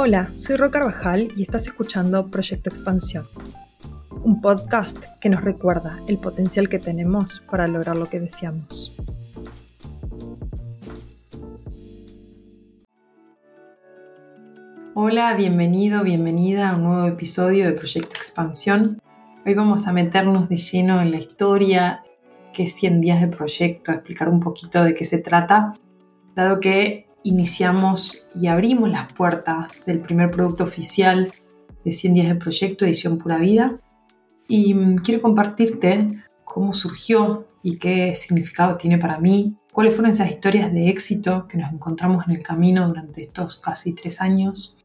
[0.00, 3.26] Hola, soy Ro Carvajal y estás escuchando Proyecto Expansión,
[4.22, 8.96] un podcast que nos recuerda el potencial que tenemos para lograr lo que deseamos.
[14.94, 19.02] Hola, bienvenido, bienvenida a un nuevo episodio de Proyecto Expansión.
[19.44, 22.04] Hoy vamos a meternos de lleno en la historia,
[22.52, 25.74] que es 100 días de proyecto, a explicar un poquito de qué se trata,
[26.36, 31.32] dado que iniciamos y abrimos las puertas del primer producto oficial
[31.84, 33.78] de 100 días de proyecto, edición Pura Vida.
[34.46, 40.30] Y mm, quiero compartirte cómo surgió y qué significado tiene para mí, cuáles fueron esas
[40.30, 44.78] historias de éxito que nos encontramos en el camino durante estos casi tres años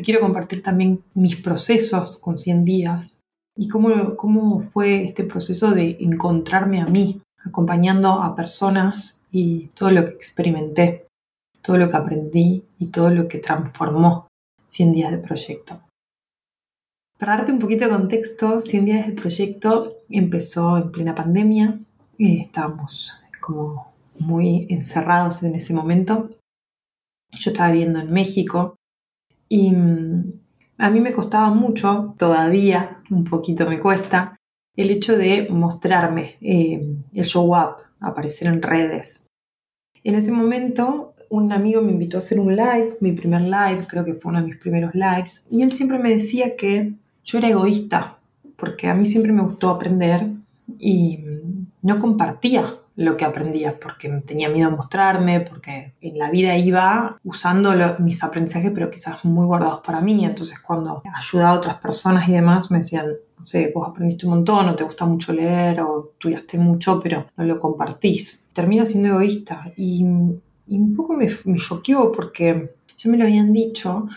[0.00, 3.22] te quiero compartir también mis procesos con 100 días
[3.56, 9.90] y cómo, cómo fue este proceso de encontrarme a mí, acompañando a personas y todo
[9.90, 11.06] lo que experimenté,
[11.62, 14.28] todo lo que aprendí y todo lo que transformó
[14.68, 15.80] 100 días de proyecto.
[17.18, 21.78] Para darte un poquito de contexto, 100 días de proyecto empezó en plena pandemia,
[22.18, 26.30] eh, estábamos como muy encerrados en ese momento.
[27.32, 28.76] Yo estaba viviendo en México
[29.48, 30.32] y mm,
[30.78, 34.36] a mí me costaba mucho, todavía un poquito me cuesta,
[34.76, 39.26] el hecho de mostrarme, eh, el show up, aparecer en redes.
[40.02, 44.04] En ese momento, un amigo me invitó a hacer un live, mi primer live, creo
[44.04, 46.92] que fue uno de mis primeros lives, y él siempre me decía que
[47.24, 48.18] yo era egoísta,
[48.56, 50.26] porque a mí siempre me gustó aprender
[50.78, 51.20] y
[51.82, 57.18] no compartía lo que aprendía, porque tenía miedo a mostrarme, porque en la vida iba
[57.24, 60.22] usando mis aprendizajes, pero quizás muy guardados para mí.
[60.26, 63.06] Entonces, cuando ayudaba a otras personas y demás, me decían,
[63.38, 67.26] no sé, vos aprendiste un montón, o te gusta mucho leer, o estudiaste mucho, pero
[67.38, 68.42] no lo compartís.
[68.52, 69.72] Termina siendo egoísta.
[69.78, 70.04] Y,
[70.78, 71.58] un poco me, me
[72.14, 74.08] porque ya me lo habían dicho,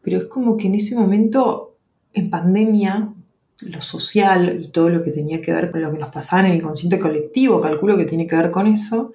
[0.00, 1.76] pero es como que en ese momento,
[2.12, 3.12] en pandemia,
[3.60, 6.52] lo social y todo lo que tenía que ver con lo que nos pasaba en
[6.52, 9.12] el inconsciente colectivo, calculo que tiene que ver con eso,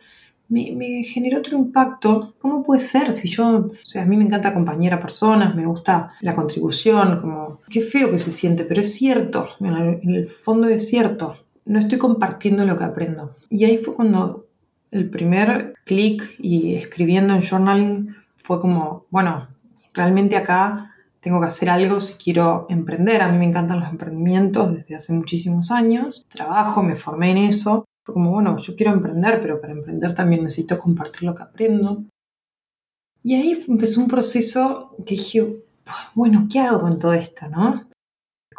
[0.49, 2.35] me, generó otro impacto.
[2.39, 5.65] ¿Cómo puede ser si yo, o sea, a mí me encanta acompañar a personas, me
[5.65, 10.67] gusta la contribución, como, qué feo que se siente, pero es cierto, en el fondo
[10.67, 13.35] es cierto, no estoy compartiendo lo que aprendo.
[13.49, 14.46] Y ahí fue cuando
[14.91, 19.49] el primer clic y escribiendo en journaling fue como, bueno,
[19.93, 23.21] realmente acá tengo que hacer algo si quiero emprender.
[23.21, 26.25] A mí me encantan los emprendimientos desde hace muchísimos años.
[26.29, 27.85] Trabajo, me formé en eso.
[28.05, 32.05] Fue como, bueno, yo quiero emprender, pero para emprender también necesito compartir lo que aprendo.
[33.23, 35.61] Y ahí empezó un proceso que dije,
[36.15, 37.86] bueno, ¿qué hago con todo esto, no?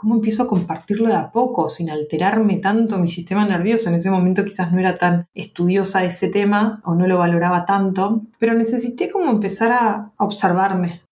[0.00, 3.90] ¿Cómo empiezo a compartirlo de a poco, sin alterarme tanto mi sistema nervioso?
[3.90, 8.22] En ese momento quizás no era tan estudiosa ese tema o no lo valoraba tanto,
[8.38, 11.02] pero necesité como empezar a observarme,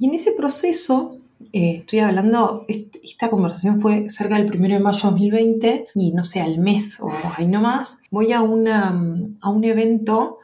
[0.00, 1.18] y en ese proceso,
[1.52, 6.24] eh, estoy hablando, esta conversación fue cerca del 1 de mayo de 2020 y no
[6.24, 8.98] sé, al mes o ahí nomás, voy a, una,
[9.42, 10.38] a un evento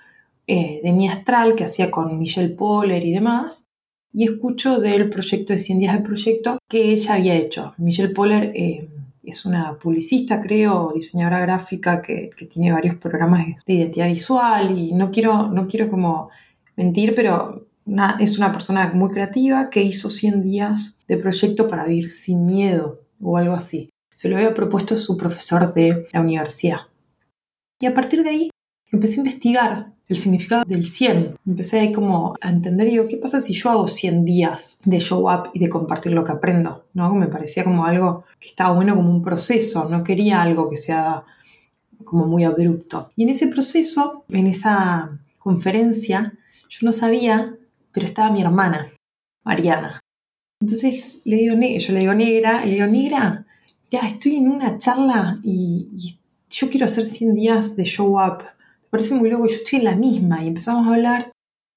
[0.46, 3.65] eh, de mi astral que hacía con Michelle Poller y demás
[4.12, 7.74] y escucho del proyecto de 100 días de proyecto que ella había hecho.
[7.78, 8.88] Michelle Poller eh,
[9.22, 14.92] es una publicista, creo, diseñadora gráfica que, que, tiene varios programas de identidad visual y
[14.92, 16.30] no quiero, no quiero como
[16.76, 17.66] mentir, pero
[18.18, 23.02] es una persona muy creativa que hizo 100 días de proyecto para vivir sin miedo
[23.20, 23.90] o algo así.
[24.14, 26.80] Se lo había propuesto su profesor de la universidad.
[27.78, 28.50] Y a partir de ahí
[28.90, 31.36] empecé a investigar el significado del 100.
[31.46, 35.30] Empecé ahí como a entender, digo, ¿qué pasa si yo hago 100 días de show
[35.30, 36.86] up y de compartir lo que aprendo?
[36.94, 37.14] ¿No?
[37.14, 41.24] Me parecía como algo que estaba bueno como un proceso, no quería algo que sea
[42.04, 43.10] como muy abrupto.
[43.16, 46.32] Y en ese proceso, en esa conferencia,
[46.68, 47.56] yo no sabía
[47.96, 48.92] pero estaba mi hermana,
[49.42, 50.00] Mariana.
[50.60, 53.46] Entonces le digo, yo le digo negra, le digo, negra,
[53.90, 56.18] ya estoy en una charla y,
[56.50, 58.42] yo quiero hacer 100 días de show up.
[58.86, 61.32] Me parece muy loco, yo estoy en la misma y empezamos a hablar.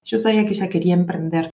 [0.05, 1.49] Yo sabía que ella quería emprender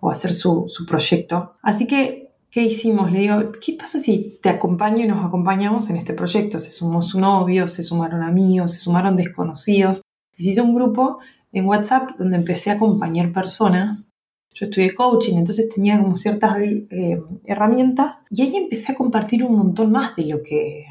[0.00, 1.54] o hacer su, su proyecto.
[1.62, 3.12] Así que, ¿qué hicimos?
[3.12, 6.58] Le digo, ¿qué pasa si te acompaño y nos acompañamos en este proyecto?
[6.58, 10.02] Se sumó su novio, se sumaron amigos, se sumaron desconocidos.
[10.36, 11.20] Se hizo un grupo
[11.52, 14.10] en WhatsApp donde empecé a acompañar personas.
[14.52, 19.56] Yo estudié coaching, entonces tenía como ciertas eh, herramientas y ahí empecé a compartir un
[19.56, 20.86] montón más de lo que,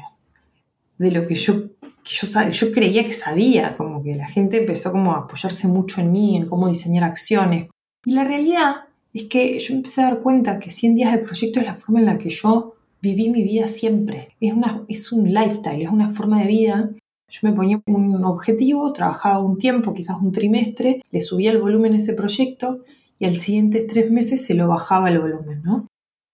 [0.96, 1.54] de lo que yo,
[2.04, 6.12] yo, yo creía que sabía, como que la gente empezó como a apoyarse mucho en
[6.12, 7.68] mí, en cómo diseñar acciones.
[8.04, 11.60] Y la realidad es que yo empecé a dar cuenta que 100 días de proyecto
[11.60, 14.36] es la forma en la que yo viví mi vida siempre.
[14.40, 16.90] Es, una, es un lifestyle, es una forma de vida
[17.32, 21.94] yo me ponía un objetivo, trabajaba un tiempo, quizás un trimestre, le subía el volumen
[21.94, 22.84] a ese proyecto
[23.18, 25.88] y al siguiente tres meses se lo bajaba el volumen, ¿no?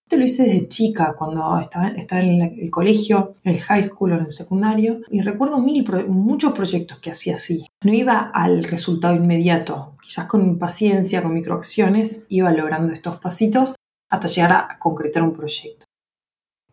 [0.09, 4.15] Esto lo hice desde chica, cuando estaba, en el colegio, en el high school o
[4.15, 7.67] en el secundario, y recuerdo mil, muchos proyectos que hacía así.
[7.83, 13.75] No iba al resultado inmediato, quizás con paciencia, con microacciones, iba logrando estos pasitos
[14.09, 15.85] hasta llegar a concretar un proyecto.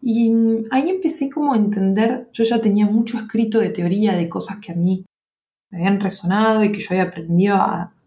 [0.00, 0.32] Y
[0.70, 4.72] ahí empecé como a entender, yo ya tenía mucho escrito de teoría, de cosas que
[4.72, 5.04] a mí
[5.70, 7.58] me habían resonado y que yo había aprendido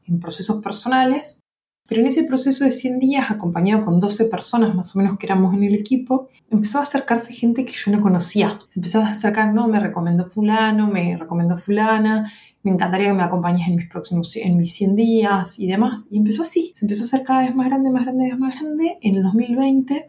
[0.07, 1.41] en procesos personales,
[1.89, 5.25] pero en ese proceso de 100 días, acompañado con 12 personas más o menos que
[5.25, 8.59] éramos en el equipo, empezó a acercarse gente que yo no conocía.
[8.69, 12.31] Se empezó a acercar, no, me recomendó fulano, me recomendó fulana,
[12.61, 16.07] me encantaría que me acompañes en mis próximos, en mis 100 días y demás.
[16.11, 18.99] Y empezó así, se empezó a hacer cada vez más grande, más grande, más grande.
[19.01, 20.07] En el 2020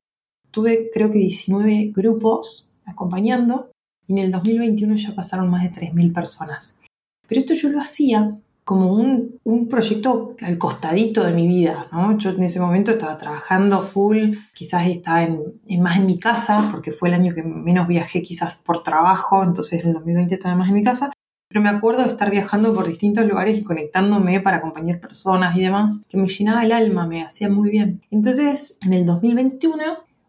[0.50, 3.71] tuve creo que 19 grupos acompañando
[4.06, 6.81] y en el 2021 ya pasaron más de 3.000 personas.
[7.26, 8.37] Pero esto yo lo hacía
[8.71, 12.17] como un, un, proyecto al costadito de mi vida, ¿no?
[12.17, 16.93] Yo en ese momento estaba trabajando full, quizás estaba en, más en mi casa, porque
[16.93, 20.69] fue el año que menos viajé quizás por trabajo, entonces en el 2020 estaba más
[20.69, 21.11] en mi casa,
[21.49, 25.63] pero me acuerdo de estar viajando por distintos lugares y conectándome para acompañar personas y
[25.63, 28.03] demás, que me llenaba el alma, me hacía muy bien.
[28.13, 29.83] Entonces, en el 2021,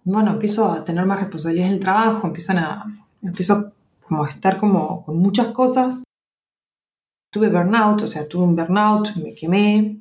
[0.05, 3.71] bueno, empiezo a tener más responsabilidades en el trabajo, empiezan a, empiezo
[4.07, 6.05] como a estar como con muchas cosas
[7.31, 9.97] tuve burnout, o sea, tuve un burnout, me quemé.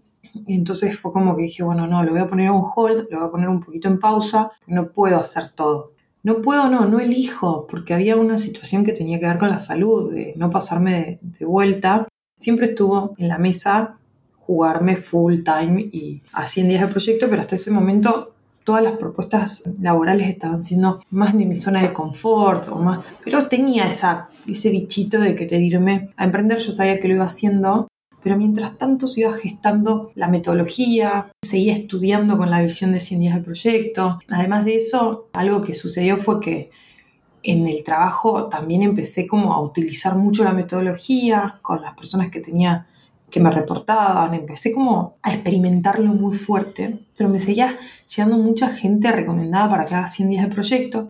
[0.47, 3.19] Y entonces fue como que dije, bueno, no, lo voy a poner un hold, lo
[3.19, 5.93] voy a poner un poquito en pausa, no puedo hacer todo.
[6.23, 9.59] No puedo, no, no elijo, porque había una situación que tenía que ver con la
[9.59, 12.07] salud, de no pasarme de, vuelta.
[12.39, 13.97] Siempre estuvo en la mesa
[14.39, 18.35] jugarme full time y a 100 días de proyecto, pero hasta ese momento
[18.71, 23.49] todas las propuestas laborales estaban siendo más en mi zona de confort o más, pero
[23.49, 27.89] tenía esa, ese bichito de querer irme a emprender, yo sabía que lo iba haciendo,
[28.23, 33.21] pero mientras tanto se iba gestando la metodología, seguía estudiando con la visión de 100
[33.21, 34.21] días de proyecto.
[34.29, 36.71] Además de eso, algo que sucedió fue que
[37.43, 42.39] en el trabajo también empecé como a utilizar mucho la metodología con las personas que
[42.39, 42.87] tenía
[43.31, 49.11] que me reportaban, empecé como a experimentarlo muy fuerte, pero me seguía llegando mucha gente
[49.13, 51.09] recomendada para haga 100 días de proyecto,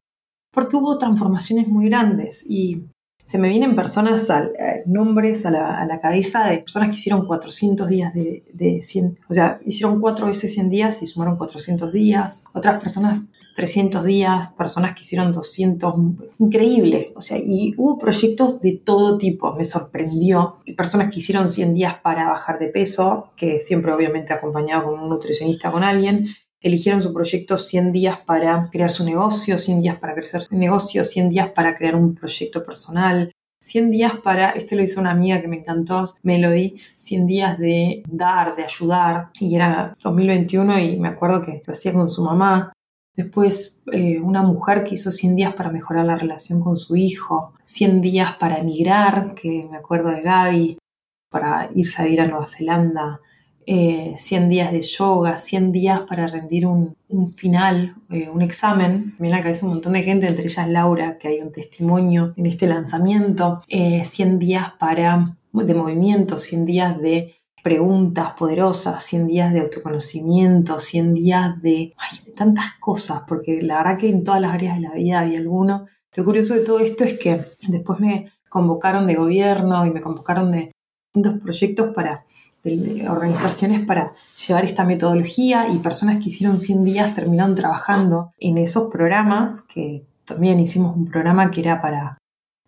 [0.53, 2.85] porque hubo transformaciones muy grandes y
[3.25, 7.89] se me vienen personas, al, eh, nombres a la, cabeza de personas que hicieron 400
[7.89, 12.45] días de, de 100, o sea, hicieron cuatro veces 100 días y sumaron 400 días,
[12.53, 15.95] otras personas 300 días, personas que hicieron 200,
[16.39, 21.75] increíble, o sea, y hubo proyectos de todo tipo, me sorprendió, personas que hicieron 100
[21.75, 26.27] días para bajar de peso, que siempre obviamente acompañado con un nutricionista, con alguien,
[26.61, 31.05] eligieron su proyecto 100 días para crear su negocio, 100 días para crecer su negocio,
[31.05, 33.33] 100 días para crear un proyecto personal,
[33.63, 38.03] 100 días para, este lo hizo una amiga que me encantó, Melody, 100 días de
[38.09, 42.73] dar, de ayudar, y era 2021 y me acuerdo que lo hacía con su mamá,
[43.17, 47.55] Después, eh, una mujer que hizo 100 días para mejorar la relación con su hijo,
[47.65, 50.79] 100 días para emigrar, que me acuerdo de Gaby,
[51.31, 53.21] para irse a vivir a Nueva Zelanda,
[53.67, 56.97] 100 eh, días de yoga, 100 días para rendir un,
[57.35, 59.15] final, eh, un examen.
[59.17, 62.47] También la cabeza un montón de gente, entre ellas Laura, que hay un testimonio en
[62.47, 63.63] este lanzamiento.
[63.69, 71.15] 100 días para, de movimiento, 100 días de preguntas poderosas, 100 días de autoconocimiento, 100
[71.15, 71.95] días de,
[72.37, 75.87] tantas cosas, porque la verdad que en todas las áreas de la vida había alguno.
[76.15, 80.51] Lo curioso de todo esto es que después me convocaron de gobierno y me convocaron
[80.51, 80.73] de
[81.13, 82.25] distintos proyectos para
[83.09, 84.13] organizaciones para
[84.47, 90.05] llevar esta metodología y personas que hicieron 100 días terminaron trabajando en esos programas, que
[90.27, 92.19] también hicimos un programa que era para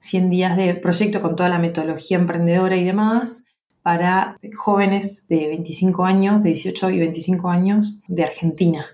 [0.00, 3.44] 100 días de proyecto con toda la metodología emprendedora y demás,
[3.82, 8.86] para jóvenes de 25 años, de 18 y 25 años de Argentina.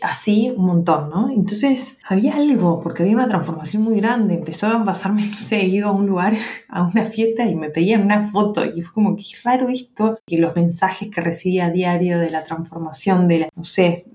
[0.00, 1.28] Así un montón, ¿no?
[1.28, 4.34] Entonces había algo, porque había una transformación muy grande.
[4.34, 6.34] Empezó a pasarme, no sé, he ido a un lugar,
[6.68, 10.20] a una fiesta y me pedían una foto y fue como que raro esto.
[10.28, 14.06] Y los mensajes que recibía a diario de la transformación, de la, no sé,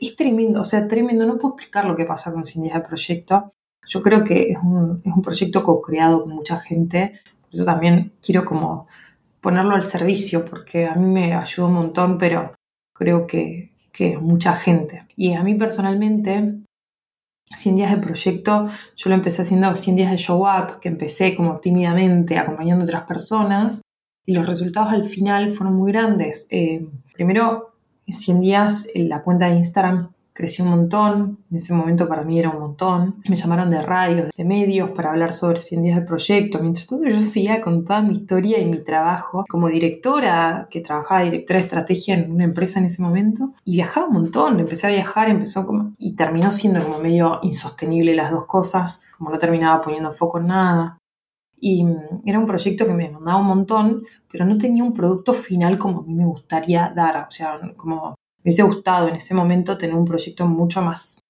[0.00, 1.26] es tremendo, o sea, tremendo.
[1.26, 3.52] No puedo explicar lo que pasa con Sin del Proyecto.
[3.84, 7.20] Yo creo que es un, es un proyecto co-creado con mucha gente.
[7.40, 8.86] Por eso también quiero como
[9.42, 12.54] ponerlo al servicio, porque a mí me ayudó un montón, pero
[12.94, 15.06] creo que, que mucha gente.
[15.16, 16.62] Y a mí personalmente,
[17.54, 21.34] 100 días de proyecto, yo lo empecé haciendo 100 días de show up, que empecé
[21.34, 23.82] como tímidamente acompañando a otras personas,
[24.24, 26.46] y los resultados al final fueron muy grandes.
[26.48, 27.74] Eh, primero,
[28.06, 32.38] 100 días, en la cuenta de Instagram creció un montón, en ese momento para mí
[32.38, 33.22] era un montón.
[33.28, 36.58] Me llamaron de radios, de medios para hablar sobre 100 días de proyecto.
[36.60, 41.22] Mientras tanto yo seguía con toda mi historia y mi trabajo como directora, que trabajaba
[41.22, 44.90] directora de estrategia en una empresa en ese momento, y viajaba un montón, empecé a
[44.90, 49.82] viajar, empezó como, y terminó siendo como medio insostenible las dos cosas, como no terminaba
[49.82, 50.98] poniendo foco en nada.
[51.60, 55.34] Y mm, era un proyecto que me demandaba un montón, pero no tenía un producto
[55.34, 59.34] final como a mí me gustaría dar, o sea, como me hubiese gustado en ese
[59.34, 61.22] momento tener un proyecto mucho más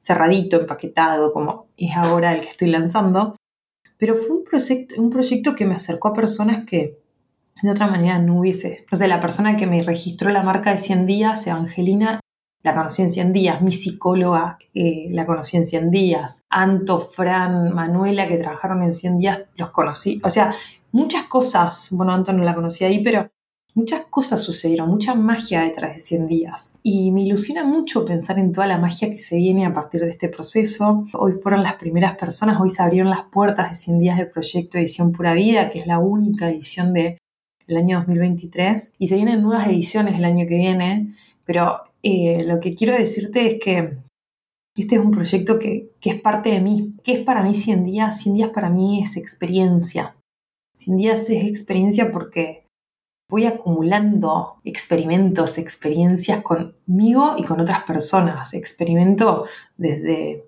[0.00, 3.36] cerradito, empaquetado, como es ahora el que estoy lanzando.
[3.98, 6.98] Pero fue un proyecto, un proyecto que me acercó a personas que
[7.62, 8.84] de otra manera no hubiese.
[8.90, 12.20] No sé, la persona que me registró la marca de 100 días, Evangelina,
[12.62, 13.62] la conocí en 100 días.
[13.62, 16.42] Mi psicóloga eh, la conocí en 100 días.
[16.50, 20.20] Anto, Fran, Manuela, que trabajaron en 100 días, los conocí.
[20.24, 20.54] O sea,
[20.92, 21.88] muchas cosas.
[21.92, 23.30] Bueno, Anto no la conocí ahí, pero
[23.76, 26.78] muchas cosas sucedieron, mucha magia detrás de 100 días.
[26.82, 30.08] Y me ilusiona mucho pensar en toda la magia que se viene a partir de
[30.08, 31.06] este proceso.
[31.12, 34.78] Hoy fueron las primeras personas, hoy se abrieron las puertas de 100 días del proyecto
[34.78, 37.18] Edición Pura Vida, que es la única edición del
[37.68, 38.94] año 2023.
[38.98, 41.14] Y se vienen nuevas ediciones el año que viene,
[41.44, 43.98] pero eh, lo que quiero decirte es que
[44.74, 46.94] este es un proyecto que, que, es parte de mí.
[47.04, 48.20] ¿Qué es para mí 100 días?
[48.22, 50.16] 100 días para mí es experiencia.
[50.76, 52.65] 100 días es experiencia porque
[53.28, 58.54] voy acumulando experimentos, experiencias conmigo y con otras personas.
[58.54, 60.44] Experimento desde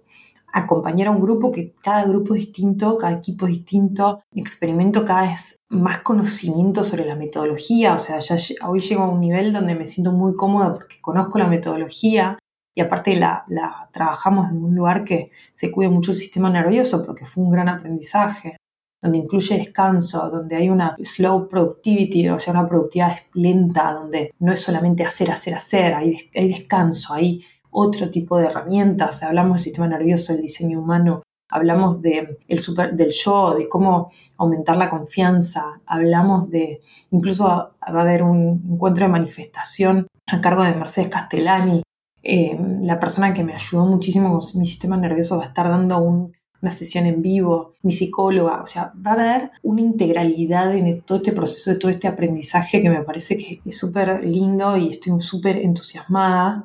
[0.52, 4.22] acompañar a un grupo que cada grupo es distinto, cada equipo es distinto.
[4.34, 7.94] Experimento cada vez más conocimiento sobre la metodología.
[7.94, 11.38] O sea, ya hoy llego a un nivel donde me siento muy cómoda porque conozco
[11.38, 12.38] la metodología
[12.76, 17.04] y aparte la, la trabajamos en un lugar que se cuide mucho el sistema nervioso
[17.04, 18.56] porque fue un gran aprendizaje
[19.00, 24.52] donde incluye descanso, donde hay una slow productivity, o sea, una productividad lenta, donde no
[24.52, 29.64] es solamente hacer, hacer, hacer, hay, hay descanso, hay otro tipo de herramientas, hablamos del
[29.64, 35.80] sistema nervioso, del diseño humano, hablamos de super, del yo, de cómo aumentar la confianza,
[35.86, 41.82] hablamos de, incluso va, a haber un encuentro de manifestación a cargo de Mercedes Castellani,
[42.22, 45.98] eh, la persona que me ayudó muchísimo con mi sistema nervioso va a estar dando
[45.98, 51.02] un una sesión en vivo, mi psicóloga, o sea, va a haber una integralidad en
[51.02, 54.90] todo este proceso, de todo este aprendizaje que me parece que es súper lindo y
[54.90, 56.64] estoy súper entusiasmada.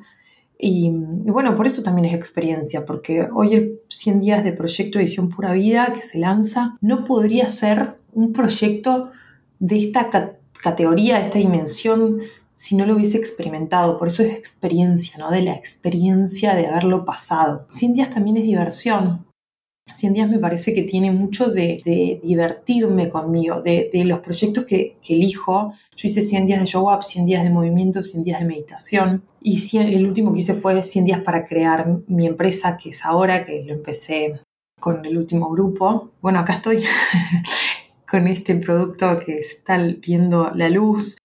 [0.58, 5.30] Y, bueno, por eso también es experiencia, porque hoy el 100 días de proyecto Edición
[5.30, 9.12] Pura Vida que se lanza no podría ser un proyecto
[9.60, 10.10] de esta
[10.62, 12.22] categoría, de esta dimensión,
[12.56, 14.00] si no lo hubiese experimentado.
[14.00, 15.32] Por eso es experiencia, ¿no?
[15.32, 17.68] De la experiencia de haberlo pasado.
[17.72, 19.26] 100 días también es diversión.
[19.94, 25.74] 100 días me parece que tiene mucho de, divertirme conmigo, de, los proyectos que, elijo.
[25.96, 29.24] Yo hice 100 días de yoga, 100 días de movimiento, 100 días de meditación.
[29.42, 33.46] Y el último que hice fue 100 días para crear mi empresa, que es ahora,
[33.46, 34.42] que lo empecé
[34.80, 36.12] con el último grupo.
[36.22, 36.84] Bueno, acá estoy
[38.10, 41.18] con este producto que está viendo la luz.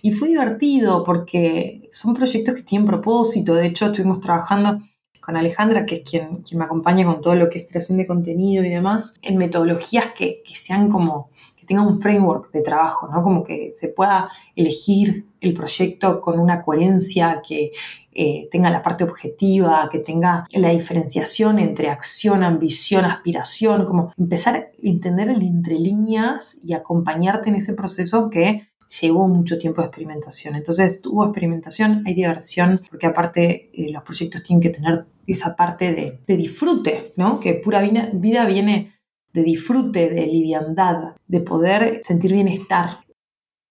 [0.00, 3.54] Y fue divertido porque son proyectos que tienen propósito.
[3.54, 4.80] De hecho, estuvimos trabajando
[5.28, 8.06] con Alejandra, que es quien, quien me acompaña con todo lo que es creación de
[8.06, 13.22] contenido y demás, en metodologías que, sean como, que tengan un framework de trabajo, ¿no?
[13.22, 17.72] Como que se pueda elegir el proyecto con una coherencia, que
[18.14, 24.56] eh, tenga la parte objetiva, que tenga la diferenciación entre acción, ambición, aspiración, como empezar
[24.56, 28.70] a entender el entre líneas y acompañarte en ese proceso que
[29.02, 30.54] llevó mucho tiempo de experimentación.
[30.54, 36.20] Entonces hubo experimentación, hay diversión, porque aparte eh, los proyectos tienen que tener esa parte
[36.26, 37.40] de, disfrute, ¿no?
[37.40, 37.82] Que pura
[38.12, 38.92] vida viene
[39.32, 43.00] de disfrute, de liviandad, de poder sentir bienestar.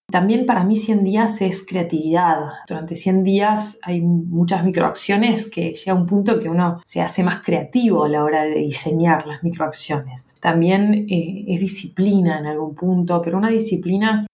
[0.09, 2.37] También para mí 100 días es creatividad.
[2.65, 7.23] Durante 100 días hay muchas microacciones que llega a un punto que uno se hace
[7.23, 10.35] más creativo a la hora de diseñar las microacciones.
[10.39, 14.25] También eh, es disciplina en algún punto, pero una disciplina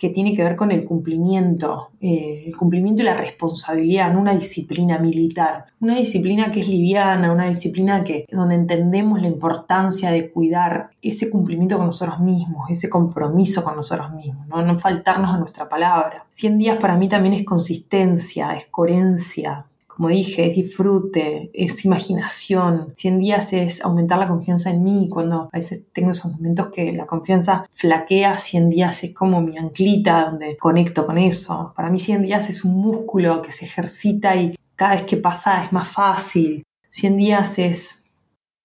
[0.00, 4.34] que tiene que ver con el cumplimiento, eh, el cumplimiento y la responsabilidad, no una
[4.34, 10.30] disciplina militar, una disciplina que es liviana, una disciplina que donde entendemos la importancia de
[10.30, 15.38] cuidar ese cumplimiento con nosotros mismos, ese compromiso con nosotros mismos, no, no faltarnos a
[15.38, 16.24] nuestra palabra.
[16.30, 19.66] 100 días para mí también es consistencia, es coherencia,
[20.00, 22.94] como dije, es disfrute, es imaginación.
[22.96, 25.10] 100 días es aumentar la confianza en mí.
[25.10, 29.58] Cuando a veces tengo esos momentos que la confianza flaquea, 100 días es como mi
[29.58, 31.74] anclita donde conecto con eso.
[31.76, 35.66] Para mí 100 días es un músculo que se ejercita y cada vez que pasa
[35.66, 36.62] es más fácil.
[36.88, 38.06] 100 días es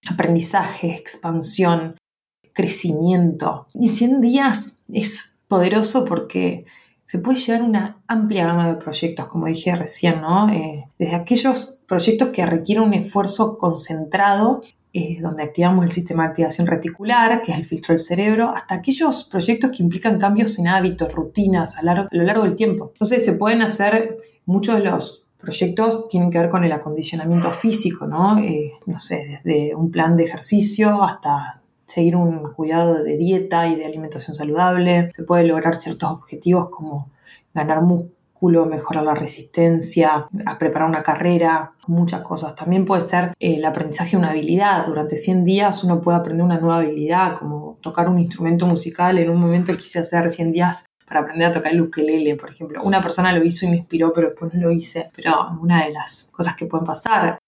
[0.08, 1.96] aprendizaje, expansión,
[2.54, 3.66] crecimiento.
[3.74, 6.64] Y 100 días es poderoso porque
[7.06, 10.52] se puede llevar una amplia gama de proyectos, como dije recién, ¿no?
[10.52, 14.60] Eh, desde aquellos proyectos que requieren un esfuerzo concentrado,
[14.92, 18.74] eh, donde activamos el sistema de activación reticular, que es el filtro del cerebro, hasta
[18.74, 22.90] aquellos proyectos que implican cambios en hábitos, rutinas a, a lo largo del tiempo.
[22.94, 28.06] Entonces se pueden hacer muchos de los proyectos tienen que ver con el acondicionamiento físico,
[28.06, 28.38] ¿no?
[28.40, 31.55] Eh, no sé, desde un plan de ejercicio hasta
[31.86, 35.08] seguir un cuidado de dieta y de alimentación saludable.
[35.12, 37.10] Se puede lograr ciertos objetivos como
[37.54, 42.54] ganar músculo, mejorar la resistencia, a preparar una carrera, muchas cosas.
[42.54, 44.86] También puede ser eh, el aprendizaje de una habilidad.
[44.86, 49.18] Durante 100 días uno puede aprender una nueva habilidad, como tocar un instrumento musical.
[49.18, 52.82] En un momento quise hacer 100 días para aprender a tocar el ukelele, por ejemplo.
[52.82, 55.10] Una persona lo hizo y me inspiró, pero después no lo hice.
[55.14, 57.38] Pero una de las cosas que pueden pasar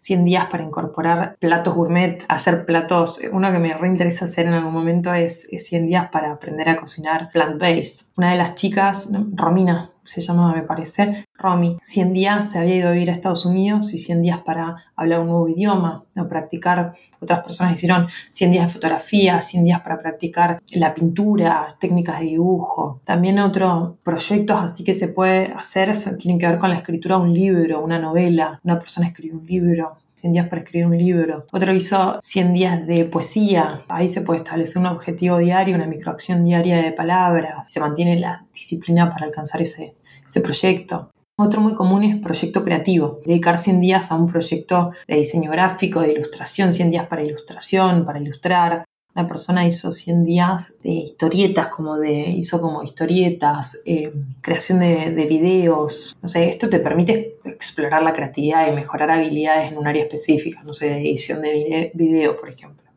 [0.00, 3.20] 100 días para incorporar platos gourmet, hacer platos.
[3.30, 7.30] Uno que me reinteresa hacer en algún momento es, 100 días para aprender a cocinar
[7.32, 8.06] plant-based.
[8.16, 11.78] Una de las chicas, Romina, se llamaba, me parece, Romy.
[11.82, 15.20] 100 días se había ido a vivir a Estados Unidos y 100 días para hablar
[15.20, 16.94] un nuevo idioma o practicar.
[17.20, 22.26] Otras personas hicieron 100 días de fotografía, 100 días para practicar la pintura, técnicas de
[22.26, 23.00] dibujo.
[23.04, 27.22] También otros proyectos así que se puede hacer tienen que ver con la escritura de
[27.22, 28.60] un libro, una novela.
[28.64, 31.46] Una persona escribe un libro, 100 días para escribir un libro.
[31.52, 33.84] Otro hizo 100 días de poesía.
[33.88, 37.70] Ahí se puede establecer un objetivo diario, una microacción diaria de palabras.
[37.72, 39.94] Se mantiene la disciplina para alcanzar ese,
[40.30, 41.10] ese proyecto.
[41.36, 46.00] Otro muy común es proyecto creativo, dedicar 100 días a un proyecto de diseño gráfico,
[46.00, 48.84] de ilustración, 100 días para ilustración, para ilustrar.
[49.14, 55.10] Una persona hizo 100 días de historietas, como de, hizo como historietas, eh, creación de,
[55.10, 56.16] de, videos.
[56.22, 60.62] No sé, esto te permite explorar la creatividad y mejorar habilidades en un área específica,
[60.62, 62.88] no sé, edición de video, por ejemplo.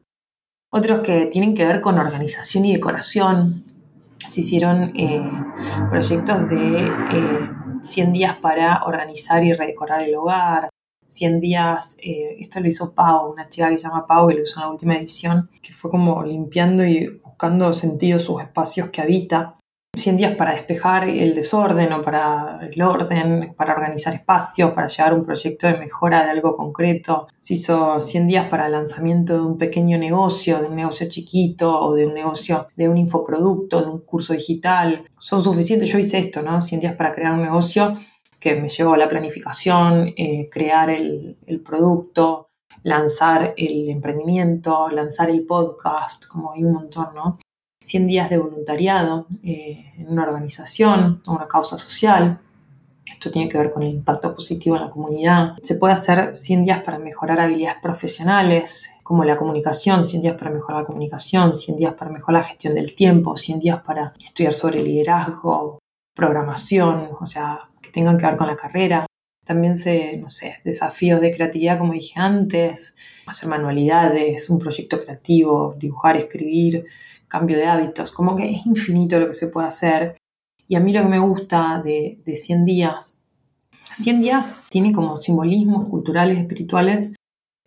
[0.70, 3.64] Otros que tienen que ver con organización y decoración,
[4.30, 5.22] se hicieron eh,
[5.90, 6.92] proyectos de
[7.82, 10.70] 100 eh, días para organizar y redecorar el hogar,
[11.08, 14.44] 100 días, eh, esto lo hizo Pau, una chica que se llama Pau, que lo
[14.44, 19.02] usó en la última edición, que fue como limpiando y buscando sentido sus espacios que
[19.02, 19.58] habita.
[19.96, 25.14] 100 días para despejar el desorden o para el orden, para organizar espacios, para llevar
[25.14, 27.28] un proyecto de mejora de algo concreto.
[27.38, 31.80] Se hizo 100 días para el lanzamiento de un pequeño negocio, de un negocio chiquito
[31.80, 35.06] o de un negocio, de un infoproducto, de un curso digital.
[35.18, 36.60] Son suficientes, yo hice esto, ¿no?
[36.60, 37.94] 100 días para crear un negocio
[38.40, 42.50] que me llevó a la planificación, eh, crear el, producto,
[42.82, 47.38] lanzar el emprendimiento, lanzar el podcast, como hay un montón, ¿no?
[47.84, 52.40] 100 días de voluntariado eh, en una organización o una causa social.
[53.06, 55.56] Esto tiene que ver con el impacto positivo en la comunidad.
[55.62, 60.52] Se puede hacer 100 días para mejorar habilidades profesionales, como la comunicación, 100 días para
[60.52, 64.54] mejorar la comunicación, 100 días para mejorar la gestión del tiempo, 100 días para estudiar
[64.54, 65.80] sobre liderazgo,
[66.16, 69.06] programación, o sea, que tengan que ver con la carrera.
[69.46, 75.76] También se, no sé, desafíos de creatividad, como dije antes, hacer manualidades, un proyecto creativo,
[75.78, 76.86] dibujar, escribir,
[77.34, 80.18] cambio de hábitos, como que es infinito lo que se puede hacer.
[80.68, 83.24] Y a mí lo que me gusta de, de 100 días,
[83.92, 87.16] 100 días tiene como simbolismos culturales, espirituales,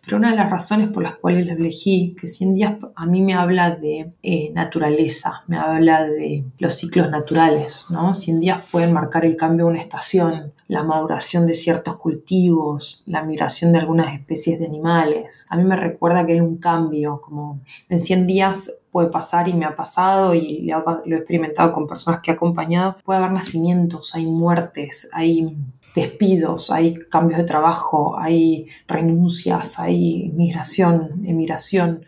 [0.03, 3.21] pero una de las razones por las cuales lo elegí, que 100 días a mí
[3.21, 8.15] me habla de eh, naturaleza, me habla de los ciclos naturales, ¿no?
[8.15, 13.23] 100 días pueden marcar el cambio de una estación, la maduración de ciertos cultivos, la
[13.23, 15.45] migración de algunas especies de animales.
[15.49, 19.53] A mí me recuerda que hay un cambio, como en 100 días puede pasar y
[19.53, 24.13] me ha pasado y lo he experimentado con personas que he acompañado, puede haber nacimientos,
[24.15, 25.55] hay muertes, hay
[25.95, 32.05] despidos, hay cambios de trabajo, hay renuncias, hay migración, emigración.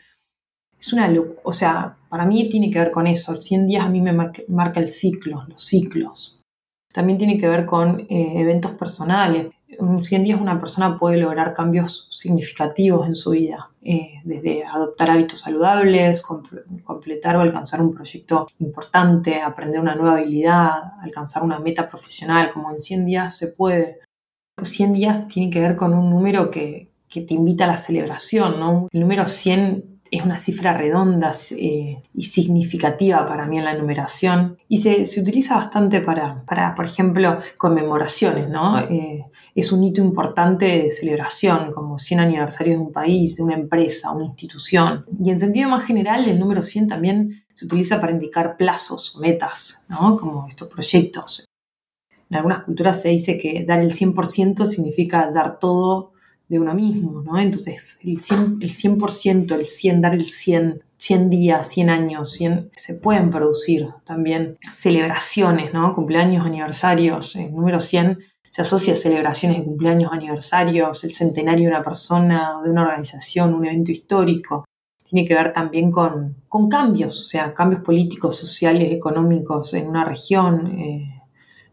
[0.77, 1.11] Es una
[1.43, 3.41] o sea, para mí tiene que ver con eso.
[3.41, 6.38] 100 días a mí me marca el ciclo, los ciclos.
[6.91, 9.47] También tiene que ver con eh, eventos personales
[9.79, 15.11] en 100 días una persona puede lograr cambios significativos en su vida, eh, desde adoptar
[15.11, 16.23] hábitos saludables,
[16.83, 20.71] completar o alcanzar un proyecto importante, aprender una nueva habilidad,
[21.01, 23.99] alcanzar una meta profesional, como en 100 días se puede.
[24.61, 28.87] 100 días tiene que ver con un número que, te invita a la celebración, ¿no?
[28.91, 34.57] El número 100 es una cifra redonda eh, y significativa para mí en la numeración
[34.67, 38.79] y se, se utiliza bastante para, para, por ejemplo, conmemoraciones, ¿no?
[38.79, 43.55] Eh, es un hito importante de celebración, como 100 aniversarios de un país, de una
[43.55, 45.05] empresa, una institución.
[45.23, 49.19] Y en sentido más general, el número 100 también se utiliza para indicar plazos o
[49.19, 50.17] metas, ¿no?
[50.17, 51.45] Como estos proyectos.
[52.29, 56.13] En algunas culturas se dice que dar el 100% significa dar todo
[56.49, 57.39] de uno mismo, ¿no?
[57.39, 62.71] Entonces, el 100%, el 100%, el 100, dar el 100, 100 días, 100 años, 100,
[62.75, 65.93] se pueden producir también celebraciones, ¿no?
[65.93, 68.19] Cumpleaños, aniversarios, el número 100
[68.51, 73.53] se asocia a celebraciones de cumpleaños, aniversarios, el centenario de una persona, de una organización,
[73.53, 74.65] un evento histórico.
[75.07, 80.03] Tiene que ver también con, con cambios, o sea, cambios políticos, sociales, económicos en una
[80.03, 80.79] región.
[80.79, 81.21] Eh,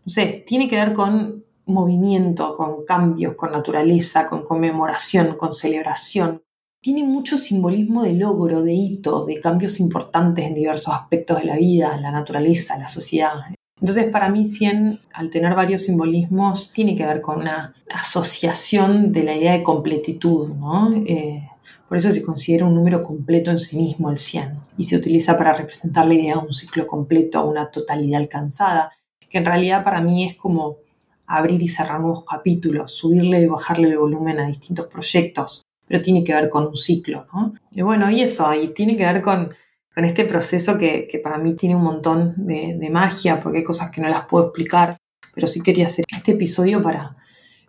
[0.04, 1.35] no sé, tiene que ver con
[1.66, 6.42] movimiento, con cambios, con naturaleza, con conmemoración, con celebración.
[6.80, 11.56] Tiene mucho simbolismo de logro, de hito, de cambios importantes en diversos aspectos de la
[11.56, 13.32] vida, la naturaleza, la sociedad.
[13.80, 19.24] Entonces, para mí, 100, al tener varios simbolismos, tiene que ver con una asociación de
[19.24, 20.94] la idea de completitud, ¿no?
[21.06, 21.46] Eh,
[21.88, 25.36] por eso se considera un número completo en sí mismo el 100 y se utiliza
[25.36, 28.92] para representar la idea de un ciclo completo, una totalidad alcanzada,
[29.28, 30.78] que en realidad para mí es como
[31.26, 36.24] abrir y cerrar nuevos capítulos, subirle y bajarle el volumen a distintos proyectos, pero tiene
[36.24, 37.54] que ver con un ciclo, ¿no?
[37.72, 39.54] Y bueno, y eso, y tiene que ver con,
[39.96, 44.02] este proceso que, para mí tiene un montón de, de, magia, porque hay cosas que
[44.02, 44.98] no las puedo explicar,
[45.34, 47.16] pero sí quería hacer este episodio para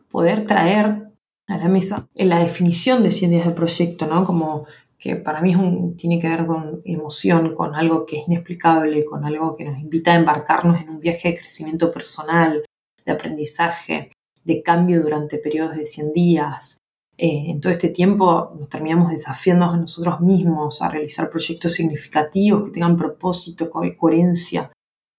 [0.10, 1.08] poder traer
[1.48, 4.26] a la mesa en la definición de 100 días de proyecto, ¿no?
[4.26, 4.65] Como
[5.00, 9.06] que para mí es un, tiene que ver con emoción, con algo que es inexplicable,
[9.06, 12.65] con algo que nos invita a embarcarnos en un viaje de crecimiento personal,
[13.08, 14.12] de aprendizaje,
[14.43, 16.78] de cambio durante periodos de 100 días.
[17.17, 22.65] Eh, en todo este tiempo nos terminamos desafiando a nosotros mismos a realizar proyectos significativos
[22.65, 24.72] que tengan propósito, coherencia,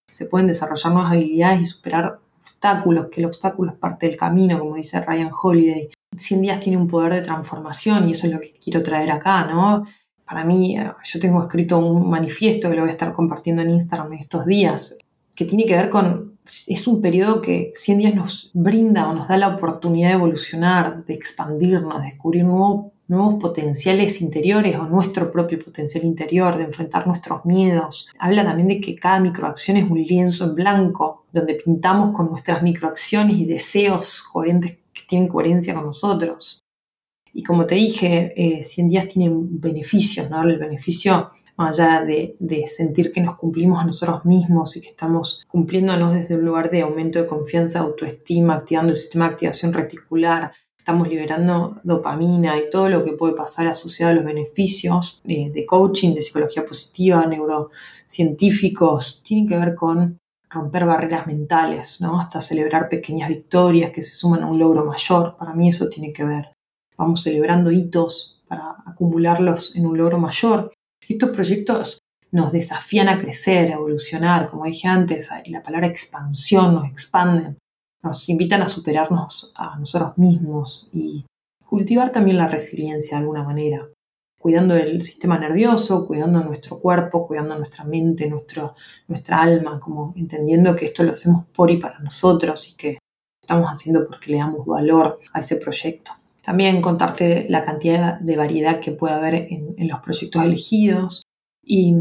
[0.06, 4.16] que se pueden desarrollar nuevas habilidades y superar obstáculos, que el obstáculo es parte del
[4.16, 5.90] camino, como dice Ryan Holiday.
[6.16, 9.44] 100 días tiene un poder de transformación y eso es lo que quiero traer acá,
[9.46, 9.84] ¿no?
[10.24, 13.70] Para mí, eh, yo tengo escrito un manifiesto que lo voy a estar compartiendo en
[13.70, 14.98] Instagram estos días,
[15.34, 19.28] que tiene que ver con es un periodo que 100 días nos brinda o nos
[19.28, 22.92] da la oportunidad de evolucionar, de expandirnos, de descubrir nuevos,
[23.40, 28.08] potenciales interiores o nuestro propio potencial interior, de enfrentar nuestros miedos.
[28.18, 32.62] Habla también de que cada microacción es un lienzo en blanco, donde pintamos con nuestras
[32.62, 36.62] microacciones y deseos coherentes que tienen coherencia con nosotros.
[37.32, 40.42] Y como te dije, eh, 100 días tienen beneficios, ¿no?
[40.42, 42.36] El beneficio más allá de,
[42.68, 46.82] sentir que nos cumplimos a nosotros mismos y que estamos cumpliéndonos desde un lugar de
[46.82, 52.88] aumento de confianza, autoestima, activando el sistema de activación reticular, estamos liberando dopamina y todo
[52.88, 59.22] lo que puede pasar asociado a los beneficios de, de coaching, de psicología positiva, neurocientíficos,
[59.24, 62.20] tienen que ver con romper barreras mentales, ¿no?
[62.20, 65.36] Hasta celebrar pequeñas victorias que se suman a un logro mayor.
[65.36, 66.52] Para mí eso tiene que ver.
[66.96, 70.72] Vamos celebrando hitos para acumularlos en un logro mayor.
[71.08, 71.98] Estos proyectos
[72.30, 77.56] nos desafían a crecer, a evolucionar, como dije antes, la palabra expansión nos expanden,
[78.02, 81.24] nos invitan a superarnos a nosotros mismos y
[81.64, 83.88] cultivar también la resiliencia de alguna manera,
[84.38, 88.74] cuidando del sistema nervioso, cuidando nuestro cuerpo, cuidando nuestra mente, nuestro,
[89.06, 92.98] nuestra alma, como entendiendo que esto lo hacemos por y para nosotros y que
[93.42, 96.12] estamos haciendo porque le damos valor a ese proyecto.
[96.48, 101.26] También contarte la cantidad de variedad que puede haber en, los proyectos elegidos
[101.62, 101.94] y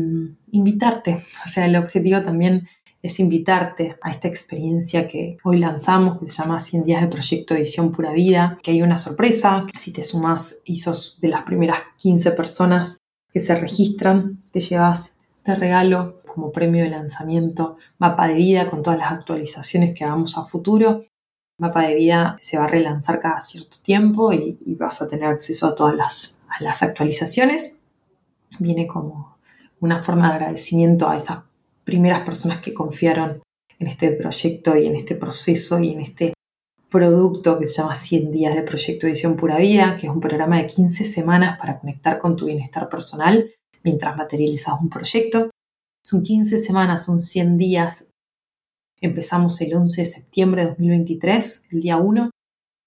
[0.52, 1.26] invitarte.
[1.46, 2.66] O sea, el objetivo también
[3.02, 7.56] es invitarte a esta experiencia que hoy lanzamos, que se llama 100 días de proyecto
[7.56, 11.42] edición pura vida, que hay una sorpresa, que si te sumas y sos de las
[11.42, 18.30] primeras 15 personas que se registran, te llevas de regalo como premio de lanzamiento mapa
[18.30, 21.04] de vida con todas las actualizaciones que hagamos a futuro
[21.58, 25.68] mapa de vida se va a relanzar cada cierto tiempo y, vas a tener acceso
[25.68, 27.80] a todas las, las actualizaciones.
[28.60, 29.38] Viene como
[29.80, 31.40] una forma de agradecimiento a esas
[31.84, 33.42] primeras personas que confiaron
[33.80, 36.34] en este proyecto y en este proceso y en este
[36.90, 40.58] producto que se llama 100 días de proyecto Edición Pura Vida, que es un programa
[40.58, 43.52] de 15 semanas para conectar con tu bienestar personal
[43.84, 45.50] mientras materializas un proyecto.
[46.04, 48.10] Son 15 semanas, son 100 días
[49.00, 52.32] Empezamos el 11 de septiembre de 2023, el día 1.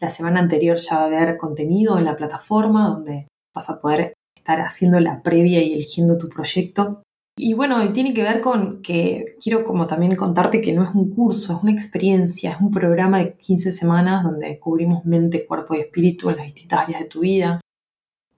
[0.01, 4.15] La semana anterior ya va a haber contenido en la plataforma donde vas a poder
[4.37, 7.05] estar haciendo la previa y eligiendo tu proyecto.
[7.39, 11.11] Y bueno, tiene que ver con que quiero como también contarte que no es un
[11.11, 15.79] curso, es una experiencia, es un programa de 15 semanas donde cubrimos mente, cuerpo y
[15.79, 17.61] espíritu en las distintas áreas de tu vida.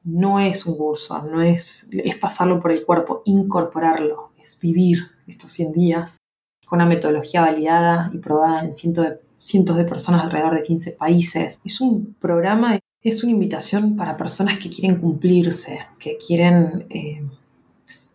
[0.05, 5.51] No es un curso, no es, es pasarlo por el cuerpo, incorporarlo, es vivir estos
[5.53, 6.17] 100 días
[6.73, 10.93] con una metodología validada y probada en cientos de, cientos de personas alrededor de 15
[10.93, 11.61] países.
[11.63, 17.23] Es un programa, es una invitación para personas que quieren cumplirse, que quieren eh,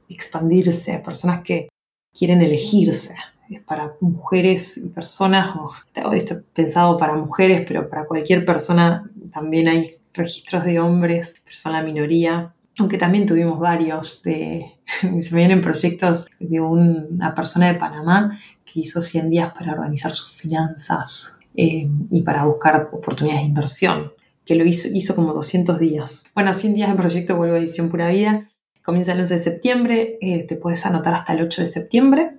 [0.10, 1.70] expandirse, personas que
[2.12, 3.14] quieren elegirse.
[3.48, 5.72] Es para mujeres y personas, o
[6.14, 11.74] esto pensado para mujeres, pero para cualquier persona también hay registros de hombres, pero son
[11.74, 12.56] la minoría.
[12.80, 14.78] Aunque también tuvimos varios de,
[15.20, 20.14] se me vienen proyectos de una persona de Panamá que hizo 100 días para organizar
[20.14, 24.12] sus finanzas eh, y para buscar oportunidades de inversión,
[24.46, 26.26] que lo hizo, hizo como 200 días.
[26.36, 28.50] Bueno, 100 días de proyecto Vuelvo a Edición Pura Vida.
[28.84, 32.38] Comienza el 11 de septiembre, eh, te puedes anotar hasta el 8 de septiembre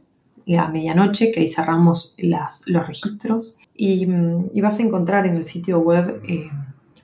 [0.57, 3.59] a medianoche, que ahí cerramos las, los registros.
[3.75, 6.51] Y, mm, y, vas a encontrar en el sitio web eh,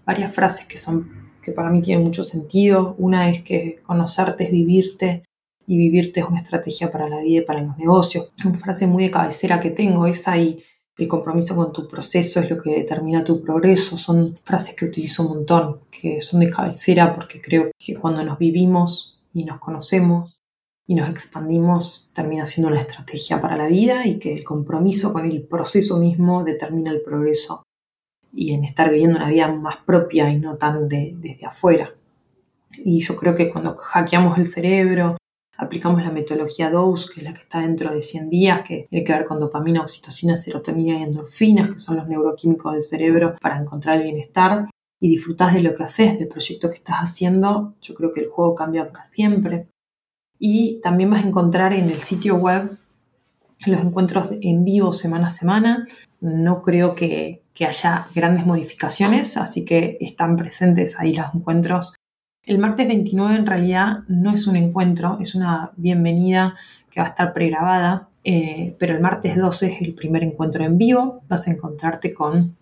[0.07, 2.95] varias frases que, son, que para mí tienen mucho sentido.
[2.99, 5.23] Una es que conocerte es vivirte
[5.67, 8.31] y vivirte es una estrategia para la vida y para los negocios.
[8.45, 10.63] Una frase muy de cabecera que tengo es ahí.
[10.97, 13.99] El compromiso con tu proceso es lo que determina tu progreso.
[13.99, 18.39] Son frases que utilizo un montón, que son de cabecera porque creo que cuando nos
[18.39, 20.39] vivimos y nos conocemos,
[20.87, 25.25] y nos expandimos termina siendo una estrategia para la vida y que el compromiso con
[25.25, 27.64] el proceso mismo determina el progreso
[28.35, 31.95] y en estar viviendo una vida más propia y no tan desde afuera.
[32.73, 35.17] Y yo creo que cuando hackeamos el cerebro,
[35.57, 39.05] aplicamos la metodología DOSE, que es la que está dentro de 100 días, que tiene
[39.05, 43.61] que ver con dopamina, oxitocina, serotonina y endorfinas, que son los neuroquímicos del cerebro para
[43.61, 44.69] encontrar el bienestar,
[45.05, 48.29] y disfrutas de lo que haces, del proyecto que estás haciendo, yo creo que el
[48.29, 49.69] juego cambia para siempre
[50.39, 52.79] y también vas a encontrar en el sitio web
[53.67, 55.87] los encuentros en vivo semana a semana.
[56.21, 61.95] No creo que, haya grandes modificaciones, así que están presentes ahí los encuentros.
[62.43, 66.57] El martes 29 en realidad no es un encuentro, es una bienvenida
[66.91, 70.79] que va a estar pregrabada, eh, pero el martes 12 es el primer encuentro en
[70.79, 71.23] vivo.
[71.29, 72.57] Vas a encontrarte con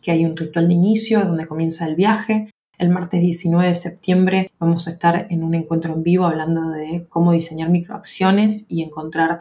[0.00, 4.50] que hay un ritual de inicio donde comienza el viaje, el martes 19 de septiembre
[4.58, 9.38] vamos a estar en un encuentro en vivo hablando de cómo diseñar microacciones y encontrar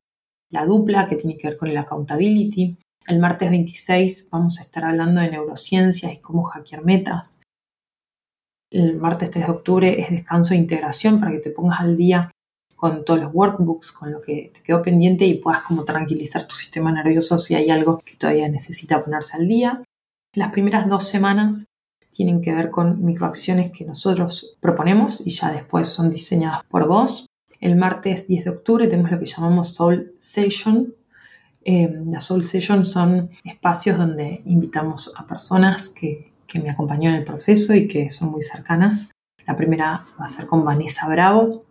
[0.51, 2.77] la dupla que tiene que ver con el accountability.
[3.05, 7.41] El martes 26 vamos a estar hablando de neurociencias y cómo hackear metas.
[8.71, 12.31] El martes 3 de octubre es descanso e integración para que te pongas al día
[12.75, 16.55] con todos los workbooks, con lo que te quedó pendiente y puedas como tranquilizar tu
[16.55, 19.83] sistema nervioso si hay algo que todavía necesita ponerse al día.
[20.33, 21.67] Las primeras dos semanas
[22.09, 27.27] tienen que ver con microacciones que nosotros proponemos y ya después son diseñadas por vos.
[27.59, 30.93] El martes 10 de octubre tenemos lo que llamamos Soul Session.
[31.65, 37.15] Eh, las Soul Session son espacios donde invitamos a personas que, que me acompañó en
[37.15, 39.11] el proceso y que son muy cercanas.
[39.45, 41.63] La primera va a ser con Vanessa Bravo.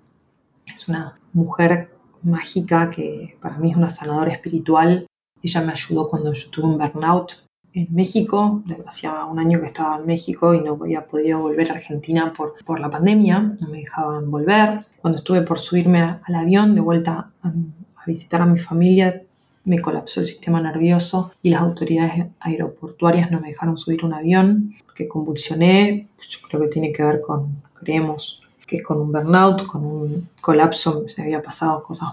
[0.67, 1.91] Es una mujer
[2.23, 5.07] mágica que para mí es una sanadora espiritual.
[5.43, 7.33] Ella me ayudó cuando yo tuve un burnout
[7.75, 11.77] en México, hacía un año que estaba en México y no había podido volver a
[11.77, 14.85] Argentina por, por la pandemia, no me dejaban volver.
[15.01, 17.53] Cuando estuve por subirme al avión de vuelta a,
[18.05, 19.23] visitar a mi familia,
[19.65, 24.75] me colapsó el sistema nervioso y las autoridades aeroportuarias no me dejaron subir un avión,
[24.95, 29.67] que convulsioné, yo creo que tiene que ver con, creemos que es con un burnout,
[29.67, 32.11] con un colapso, se había pasado cosas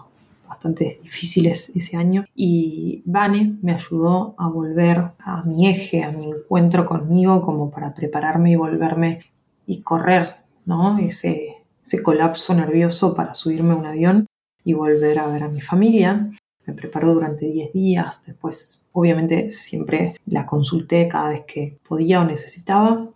[0.48, 6.26] bastante difíciles ese año y Vane me ayudó a volver a mi eje, a mi
[6.26, 9.20] encuentro conmigo como para prepararme y volverme
[9.68, 10.98] y correr, ¿no?
[10.98, 14.26] Ese, ese colapso nervioso para subirme a un avión
[14.64, 16.32] y volver a ver a mi familia.
[16.70, 22.26] Me preparó durante 10 días, después obviamente siempre la consulté cada vez que podía o
[22.26, 23.10] necesitaba.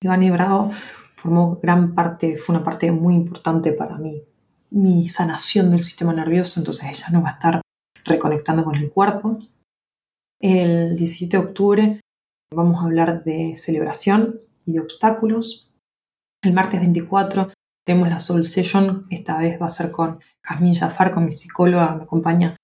[0.00, 0.72] Iván Bravo
[1.14, 4.24] formó gran parte, fue una parte muy importante para mí
[4.72, 7.60] mi sanación del sistema nervioso, entonces ella no va a estar
[8.04, 9.38] reconectando con el cuerpo.
[10.40, 12.00] El 17 de octubre
[12.52, 15.70] vamos a hablar de celebración y de obstáculos.
[16.42, 17.52] El martes 24
[17.84, 21.94] tenemos la Soul Session, esta vez va a ser con Jasmine Jafar, con mi psicóloga,
[21.94, 22.56] me acompaña.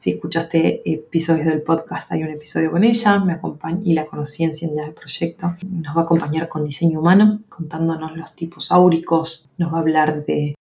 [0.00, 4.44] Si escuchaste episodios del podcast, hay un episodio con ella, me acompaña y la conocí
[4.44, 5.56] en 100 días de proyecto.
[5.62, 10.24] Nos va a acompañar con diseño humano, contándonos los tipos áuricos, nos va a hablar
[10.24, 10.54] de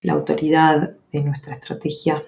[0.00, 2.24] la autoridad de nuestra estrategia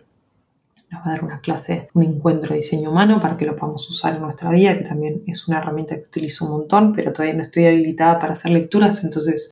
[0.90, 3.88] nos va a dar una clase, un encuentro de diseño humano para que lo podamos
[3.90, 7.34] usar en nuestra vida, que también es una herramienta que utilizo un montón, pero todavía
[7.34, 9.50] no estoy habilitada para hacer lecturas, entonces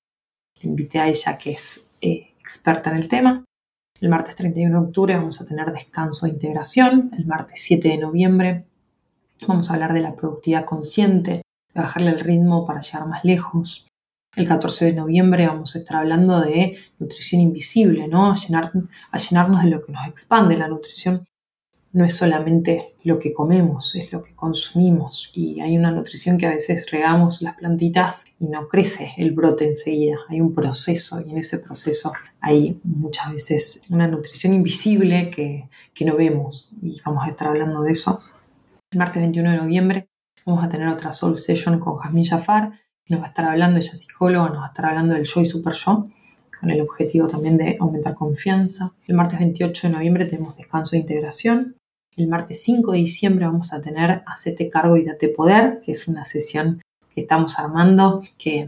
[0.60, 3.44] le invité a ella que es eh, experta en el tema.
[4.00, 7.10] El martes 31 de octubre vamos a tener descanso de integración.
[7.16, 8.66] El martes 7 de noviembre
[9.46, 13.86] vamos a hablar de la productividad consciente, de bajarle el ritmo para llegar más lejos.
[14.34, 18.32] El 14 de noviembre vamos a estar hablando de nutrición invisible, ¿no?
[18.32, 18.70] A, llenar,
[19.10, 20.58] a llenarnos de lo que nos expande.
[20.58, 21.26] La nutrición
[21.96, 25.30] no es solamente lo que comemos, es lo que consumimos.
[25.34, 29.66] Y hay una nutrición que a veces regamos las plantitas y no crece el brote
[29.66, 30.18] enseguida.
[30.28, 36.04] Hay un proceso y en ese proceso hay muchas veces una nutrición invisible que, que
[36.04, 36.70] no vemos.
[36.82, 38.20] Y vamos a estar hablando de eso.
[38.90, 40.08] El martes 21 de noviembre
[40.44, 42.72] vamos a tener otra Soul Session con Jasmine Jafar
[43.08, 45.40] nos va a estar hablando, ella es psicóloga, nos va a estar hablando del yo
[45.40, 46.08] y super yo,
[46.58, 48.92] con el objetivo también de aumentar confianza.
[49.06, 51.76] El martes 28 de noviembre tenemos descanso de integración.
[52.16, 56.08] El martes 5 de diciembre vamos a tener Hacete cargo y date poder, que es
[56.08, 56.80] una sesión
[57.14, 58.66] que estamos armando, que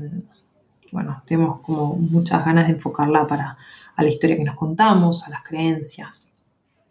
[0.92, 3.56] bueno, tenemos como muchas ganas de enfocarla para
[3.96, 6.34] a la historia que nos contamos, a las creencias.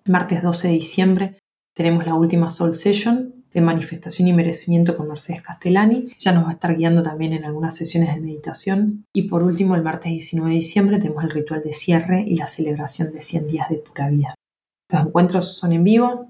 [0.03, 1.39] El martes 12 de diciembre
[1.73, 6.09] tenemos la última Soul Session de manifestación y merecimiento con Mercedes Castellani.
[6.19, 9.05] Ella nos va a estar guiando también en algunas sesiones de meditación.
[9.13, 12.47] Y por último, el martes 19 de diciembre tenemos el ritual de cierre y la
[12.47, 14.35] celebración de 100 días de pura vida.
[14.91, 16.27] Los encuentros son en vivo,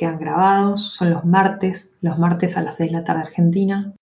[0.00, 3.94] quedan grabados, son los martes, los martes a las 6 de la tarde Argentina,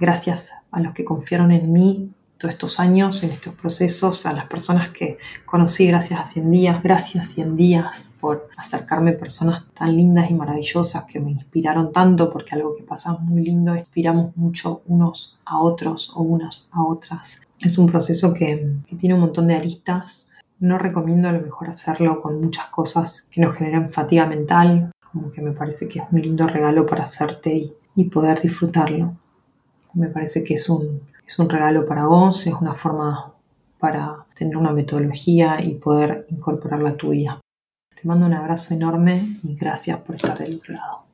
[0.00, 4.46] gracias a los que confiaron en mí todos estos años, en estos procesos, a las
[4.46, 6.82] personas que conocí gracias a 100 días.
[6.82, 12.30] Gracias 100 días por acercarme a personas tan lindas y maravillosas que me inspiraron tanto,
[12.30, 17.42] porque algo que pasa muy lindo, inspiramos mucho unos a otros o unas a otras.
[17.60, 20.30] Es un proceso que, tiene un montón de aristas.
[20.58, 25.30] No recomiendo a lo mejor hacerlo con muchas cosas que nos generan fatiga mental, como
[25.30, 29.16] que me parece que es un lindo regalo para hacerte y poder disfrutarlo.
[29.94, 33.34] Me parece que es un, es un regalo para vos, es una forma
[33.78, 37.40] para tener una metodología y poder incorporarla a tu vida.
[37.94, 41.04] Te mando un abrazo enorme y gracias por estar del otro lado.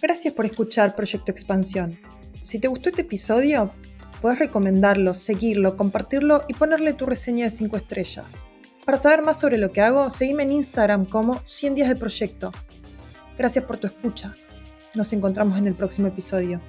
[0.00, 1.98] Gracias por escuchar Proyecto Expansión.
[2.40, 3.72] Si te gustó este episodio,
[4.22, 8.46] puedes recomendarlo, seguirlo, compartirlo y ponerle tu reseña de 5 estrellas.
[8.84, 12.52] Para saber más sobre lo que hago, seguime en Instagram como 100 días de proyecto.
[13.36, 14.34] Gracias por tu escucha.
[14.98, 16.60] Nos encontramos en el próximo episodio.